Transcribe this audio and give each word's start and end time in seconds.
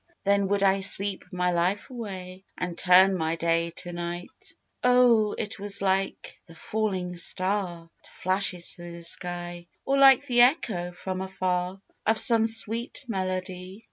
Then 0.23 0.47
would 0.47 0.63
I 0.63 0.79
sleep 0.79 1.25
my 1.31 1.51
life 1.51 1.91
away 1.91 2.43
And 2.57 2.75
turn 2.75 3.15
my 3.15 3.35
day 3.35 3.69
to 3.75 3.91
night! 3.91 4.55
Oh! 4.83 5.33
it 5.33 5.59
was 5.59 5.79
like 5.79 6.41
the 6.47 6.55
faUing 6.55 7.19
star 7.19 7.87
That 8.01 8.11
flashes 8.11 8.73
through 8.73 8.93
the 8.93 9.03
sky, 9.03 9.67
Or 9.85 9.99
like 9.99 10.25
the 10.25 10.41
echo 10.41 10.91
from 10.91 11.21
afar 11.21 11.79
Of 12.07 12.19
some 12.19 12.47
sweet 12.47 13.05
melody. 13.07 13.79